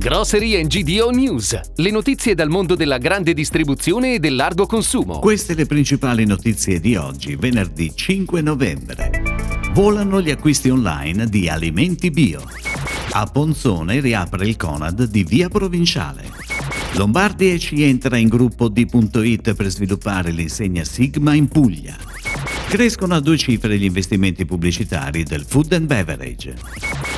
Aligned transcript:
Grocery 0.00 0.66
GDO 0.66 1.10
News, 1.10 1.60
le 1.74 1.90
notizie 1.90 2.34
dal 2.34 2.48
mondo 2.48 2.74
della 2.74 2.96
grande 2.96 3.34
distribuzione 3.34 4.14
e 4.14 4.18
del 4.18 4.34
largo 4.34 4.64
consumo. 4.64 5.18
Queste 5.18 5.52
le 5.52 5.66
principali 5.66 6.24
notizie 6.24 6.80
di 6.80 6.96
oggi, 6.96 7.36
venerdì 7.36 7.92
5 7.94 8.40
novembre. 8.40 9.10
Volano 9.74 10.22
gli 10.22 10.30
acquisti 10.30 10.70
online 10.70 11.26
di 11.26 11.50
alimenti 11.50 12.10
bio. 12.10 12.42
A 13.10 13.26
Ponzone 13.26 14.00
riapre 14.00 14.46
il 14.46 14.56
Conad 14.56 15.04
di 15.04 15.22
Via 15.22 15.50
Provinciale. 15.50 16.30
Lombardi 16.94 17.58
ci 17.58 17.82
entra 17.82 18.16
in 18.16 18.28
gruppo 18.28 18.68
D.it 18.68 19.52
per 19.52 19.68
sviluppare 19.68 20.30
l'insegna 20.30 20.82
Sigma 20.82 21.34
in 21.34 21.46
Puglia. 21.46 22.09
Crescono 22.70 23.16
a 23.16 23.20
due 23.20 23.36
cifre 23.36 23.76
gli 23.76 23.82
investimenti 23.82 24.44
pubblicitari 24.44 25.24
del 25.24 25.44
food 25.44 25.72
and 25.72 25.86
beverage. 25.86 26.54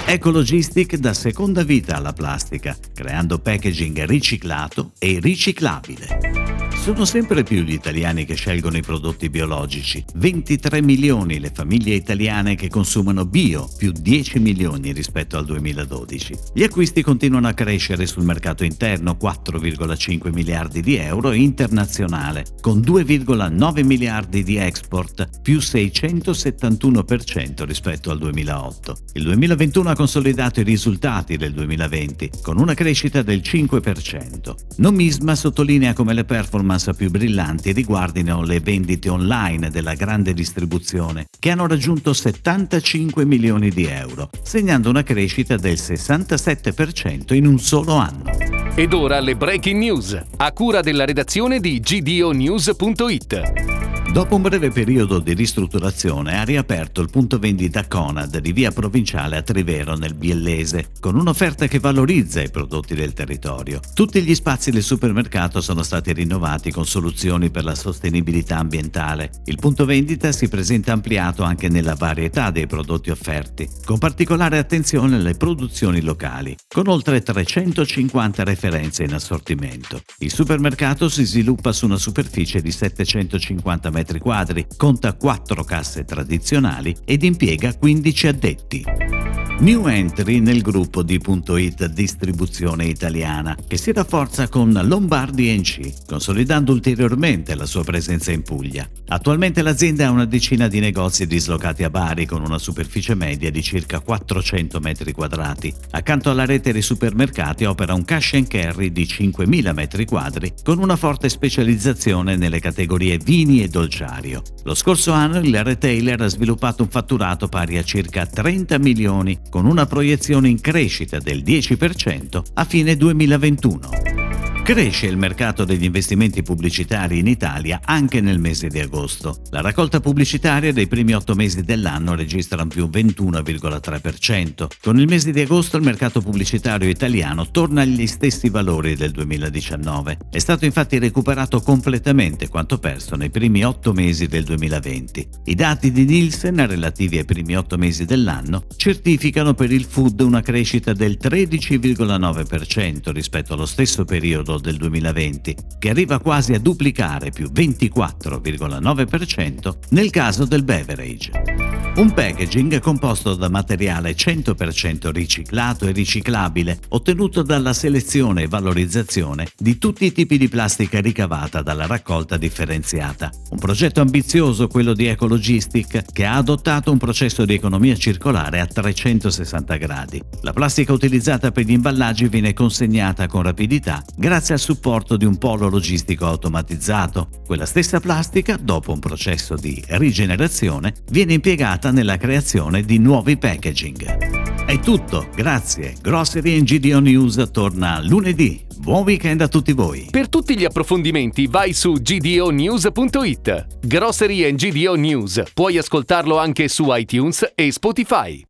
Ecologistic 0.07 0.97
dà 0.97 1.13
seconda 1.13 1.63
vita 1.63 1.97
alla 1.97 2.15
plastica, 2.15 2.75
creando 2.95 3.39
packaging 3.39 4.03
riciclato 4.07 4.93
e 4.99 5.19
riciclabile. 5.21 6.52
Sono 6.83 7.05
sempre 7.05 7.45
più 7.45 7.63
gli 7.63 7.75
italiani 7.75 8.25
che 8.25 8.35
scelgono 8.35 8.77
i 8.77 8.83
prodotti 8.83 9.31
biologici. 9.31 10.05
23 10.17 10.83
milioni 10.83 11.39
le 11.39 11.53
famiglie 11.55 11.95
italiane 11.95 12.57
che 12.57 12.69
consumano 12.69 13.25
bio, 13.25 13.71
più 13.79 13.93
10 13.93 14.41
milioni 14.41 14.91
rispetto 14.91 15.39
al 15.39 15.45
2012. 15.45 16.37
Gli 16.53 16.65
acquisti 16.65 17.03
continuano 17.03 17.47
a 17.47 17.53
crescere 17.53 18.05
sul 18.05 18.25
mercato 18.25 18.65
interno, 18.65 19.13
4,5 19.13 20.33
miliardi 20.33 20.81
di 20.81 20.97
euro, 20.97 21.31
internazionale, 21.31 22.47
con 22.61 22.81
2,9 22.81 23.85
miliardi 23.85 24.43
di 24.43 24.57
export, 24.57 25.41
più 25.41 25.59
671% 25.59 27.65
rispetto 27.65 28.11
al 28.11 28.19
2008. 28.19 28.97
Il 29.13 29.23
2021 29.23 29.89
ha 29.89 29.95
consolidato 29.95 30.59
i 30.59 30.65
risultati 30.65 31.37
del 31.37 31.53
2020, 31.53 32.31
con 32.43 32.59
una 32.59 32.75
crescita 32.75 33.23
del 33.23 33.39
5%. 33.39 34.55
Nomisma 34.79 35.37
sottolinea 35.37 35.93
come 35.93 36.13
le 36.13 36.25
performance 36.25 36.71
performance 36.73 36.95
più 36.95 37.11
brillanti 37.11 37.73
riguardino 37.73 38.43
le 38.43 38.61
vendite 38.61 39.09
online 39.09 39.71
della 39.71 39.95
grande 39.95 40.33
distribuzione, 40.33 41.27
che 41.39 41.51
hanno 41.51 41.67
raggiunto 41.67 42.13
75 42.13 43.25
milioni 43.25 43.71
di 43.71 43.85
euro, 43.85 44.31
segnando 44.43 44.89
una 44.89 45.03
crescita 45.03 45.57
del 45.57 45.75
67% 45.75 47.35
in 47.35 47.47
un 47.47 47.59
solo 47.59 47.95
anno. 47.95 48.31
Ed 48.75 48.93
ora 48.93 49.21
le 49.21 49.37
breaking 49.37 49.79
news, 49.79 50.21
a 50.37 50.53
cura 50.53 50.81
della 50.81 51.05
redazione 51.05 51.61
di 51.61 51.81
gdonews.it. 51.81 53.72
Dopo 54.13 54.35
un 54.35 54.43
breve 54.43 54.69
periodo 54.69 55.21
di 55.21 55.33
ristrutturazione 55.33 56.39
ha 56.39 56.43
riaperto 56.43 57.01
il 57.01 57.09
punto 57.09 57.39
vendita 57.39 57.89
Conad 57.89 58.37
di 58.41 58.53
via 58.53 58.71
provinciale 58.71 59.39
a 59.39 59.43
Trivero 59.43 59.97
nel 59.97 60.13
Biellese, 60.13 60.91
con 61.01 61.17
un'offerta 61.17 61.67
che 61.67 61.79
valorizza 61.79 62.43
i 62.43 62.51
prodotti 62.51 62.95
del 62.95 63.15
territorio. 63.15 63.81
Tutti 63.95 64.23
gli 64.23 64.35
spazi 64.35 64.71
del 64.71 64.83
supermercato 64.83 65.63
sono 65.63 65.83
stati 65.83 66.13
rinnovati 66.13 66.71
con 66.71 66.85
soluzioni 66.85 67.51
per 67.51 67.65
la 67.65 67.75
sostenibilità 67.75 68.59
ambientale. 68.59 69.31
Il 69.47 69.57
punto 69.57 69.87
vendita 69.87 70.31
si 70.31 70.47
presenta 70.47 70.93
ampliato 70.93 71.43
anche 71.43 71.71
nella 71.71 71.95
varietà 71.95 72.51
dei 72.51 72.67
prodotti 72.67 73.09
offerti, 73.09 73.67
con 73.83 73.97
particolare 73.97 74.59
attenzione 74.59 75.17
alle 75.17 75.37
produzioni 75.37 76.03
locali, 76.03 76.55
con 76.69 76.87
oltre 76.87 77.23
350 77.23 78.45
referenze 78.45 79.05
in 79.05 79.15
assortimento. 79.15 80.03
Il 80.19 80.31
supermercato 80.31 81.09
si 81.09 81.25
sviluppa 81.25 81.73
su 81.73 81.87
una 81.87 81.97
superficie 81.97 82.61
di 82.61 82.71
750 82.71 83.89
metri 83.89 84.01
metri 84.03 84.19
quadri, 84.19 84.67
conta 84.77 85.15
4 85.15 85.63
casse 85.63 86.05
tradizionali 86.05 86.95
ed 87.05 87.23
impiega 87.23 87.73
15 87.73 88.27
addetti. 88.27 89.22
New 89.61 89.87
entry 89.87 90.41
nel 90.41 90.61
gruppo 90.61 91.05
di 91.05 91.21
.it 91.25 91.87
Distribuzione 91.87 92.87
Italiana, 92.87 93.57
che 93.69 93.77
si 93.77 93.93
rafforza 93.93 94.49
con 94.49 94.73
Lombardi 94.73 95.57
NC, 95.57 96.07
consolidando 96.07 96.73
ulteriormente 96.73 97.55
la 97.55 97.67
sua 97.67 97.85
presenza 97.85 98.33
in 98.33 98.43
Puglia. 98.43 98.89
Attualmente 99.07 99.63
l'azienda 99.63 100.09
ha 100.09 100.11
una 100.11 100.25
decina 100.25 100.67
di 100.67 100.81
negozi 100.81 101.29
dislocati 101.29 101.85
a 101.85 101.91
Bari 101.91 102.27
con 102.27 102.43
una 102.43 102.59
superficie 102.59 103.15
media 103.15 103.53
di 103.53 103.63
circa 103.63 104.01
400 104.01 104.81
metri 104.81 105.13
quadrati. 105.13 105.73
Accanto 105.91 106.31
alla 106.31 106.45
rete 106.45 106.73
dei 106.73 106.83
supermercati 106.83 107.65
opera 107.65 107.95
un 107.95 108.05
cash 108.05 108.33
and 108.35 108.49
carry 108.49 108.91
di 108.91 109.05
5.000 109.05 109.73
metri 109.73 110.07
quadri 110.07 110.53
con 110.65 110.79
una 110.79 110.97
forte 110.97 111.29
specializzazione 111.29 112.35
nelle 112.35 112.59
categorie 112.59 113.17
vini 113.19 113.63
e 113.63 113.69
dolciario. 113.69 114.43
Lo 114.65 114.75
scorso 114.75 115.13
anno 115.13 115.39
il 115.39 115.63
retailer 115.63 116.23
ha 116.23 116.27
sviluppato 116.27 116.83
un 116.83 116.89
fatturato 116.89 117.47
pari 117.47 117.79
a 117.79 117.85
circa 117.85 118.27
30 118.27 118.79
milioni 118.79 119.39
con 119.53 119.67
una 119.67 119.85
proiezione 119.85 120.49
in 120.49 120.63
crescita 120.63 121.19
del 121.19 121.43
10% 121.43 122.43
a 122.55 122.65
fine 122.65 122.97
2021. 122.97 124.22
Cresce 124.65 125.07
il 125.09 125.17
mercato 125.17 125.65
degli 125.65 125.83
investimenti 125.83 126.45
pubblicitari 126.45 127.19
in 127.19 127.27
Italia 127.27 127.81
anche 127.85 128.21
nel 128.21 128.39
mese 128.39 128.69
di 128.69 128.79
agosto. 128.79 129.43
La 129.51 129.61
raccolta 129.61 129.99
pubblicitaria 129.99 130.73
dei 130.73 130.87
primi 130.87 131.15
otto 131.15 131.35
mesi 131.35 131.63
dell'anno 131.63 132.15
registra 132.15 132.63
un 132.63 132.69
più 132.69 132.87
21,3%. 132.87 134.69
Con 134.81 135.01
il 135.01 135.09
mese 135.09 135.33
di 135.33 135.41
agosto 135.41 135.77
il 135.79 135.83
mercato 135.83 136.21
pubblicitario 136.21 136.89
italiano 136.89 137.51
torna 137.51 137.81
agli 137.81 138.07
stessi 138.07 138.51
valori 138.51 138.95
del 138.95 139.11
2019. 139.11 140.19
È 140.31 140.39
stato 140.39 140.65
infatti 140.65 141.01
recuperato 141.01 141.61
completamente 141.61 142.49
quanto 142.49 142.79
perso 142.79 143.17
nei 143.17 143.31
primi 143.31 143.65
otto 143.65 143.93
mesi 143.93 144.29
del 144.29 144.45
2020. 144.45 145.29
I 145.47 145.55
dati 145.57 145.91
di 145.91 146.05
Nielsen 146.05 146.65
relativi 146.69 147.19
ai 147.19 147.25
primi 147.25 147.57
otto 147.57 147.77
mesi 147.77 148.05
dell'anno 148.05 148.67
certificano 148.77 149.55
per 149.55 149.73
il 149.73 149.85
food 149.85 150.21
una 150.21 150.41
crescita 150.41 150.93
del 150.93 151.19
13,9% 151.21 153.11
rispetto 153.11 153.55
allo 153.55 153.67
stesso 153.67 154.05
periodo 154.05 154.51
periodo 154.53 154.59
del 154.59 154.77
2020, 154.77 155.57
che 155.79 155.89
arriva 155.91 156.19
quasi 156.19 156.55
a 156.55 156.59
duplicare 156.59 157.31
più 157.31 157.49
24,9% 157.51 159.75
nel 159.91 160.11
caso 160.11 160.45
del 160.45 160.65
beverage. 160.65 161.92
Un 161.95 162.15
packaging 162.15 162.81
composto 162.81 163.35
da 163.35 163.51
materiale 163.51 164.15
100% 164.15 165.11
riciclato 165.11 165.87
e 165.87 165.93
riciclabile, 165.93 166.79
ottenuto 166.89 167.43
dalla 167.43 167.75
selezione 167.75 168.45
e 168.45 168.49
valorizzazione 168.49 169.49
di 169.59 169.77
tutti 169.77 170.07
i 170.07 170.13
tipi 170.13 170.39
di 170.39 170.49
plastica 170.49 171.03
ricavata 171.03 171.61
dalla 171.61 171.87
raccolta 171.87 172.39
differenziata. 172.39 173.31
Un 173.51 173.59
progetto 173.59 174.01
ambizioso 174.01 174.69
quello 174.69 174.95
di 174.95 175.05
Ecologistic, 175.05 176.13
che 176.13 176.25
ha 176.25 176.37
adottato 176.37 176.91
un 176.91 176.97
processo 176.97 177.45
di 177.45 177.53
economia 177.53 177.95
circolare 177.95 178.61
a 178.61 178.67
360 178.67 179.77
gradi. 179.77 180.23
La 180.41 180.55
plastica 180.55 180.95
utilizzata 180.95 181.51
per 181.51 181.67
gli 181.67 181.73
imballaggi 181.73 182.27
viene 182.27 182.55
consegnata 182.55 183.27
con 183.27 183.43
rapidità 183.43 184.03
grazie 184.17 184.55
al 184.55 184.61
supporto 184.61 185.19
di 185.19 185.27
un 185.27 185.37
polo 185.37 185.69
logistico 185.69 186.25
automatizzato. 186.25 187.29
Quella 187.45 187.67
stessa 187.67 188.01
plastica, 188.01 188.57
dopo 188.57 188.93
un 188.93 188.99
processo 188.99 189.57
di 189.57 189.85
rigenerazione, 189.89 190.95
viene 191.11 191.35
impiegata 191.35 191.81
impegnata 191.83 191.91
nella 191.91 192.17
creazione 192.17 192.83
di 192.83 192.99
nuovi 192.99 193.37
packaging. 193.37 194.65
È 194.65 194.79
tutto, 194.79 195.27
grazie. 195.35 195.95
Grocery 196.01 196.59
and 196.59 196.65
GDO 196.65 197.01
News 197.01 197.49
torna 197.51 198.01
lunedì. 198.03 198.65
Buon 198.79 199.03
weekend 199.03 199.41
a 199.41 199.49
tutti 199.49 199.73
voi. 199.73 200.09
Per 200.11 200.29
tutti 200.29 200.57
gli 200.57 200.65
approfondimenti 200.65 201.47
vai 201.47 201.73
su 201.73 201.93
gdonews.it. 201.95 203.67
Grocery 203.85 204.45
and 204.45 204.57
GDO 204.57 204.95
News. 204.95 205.43
Puoi 205.53 205.79
ascoltarlo 205.79 206.39
anche 206.39 206.69
su 206.69 206.87
iTunes 206.89 207.53
e 207.55 207.73
Spotify. 207.73 208.41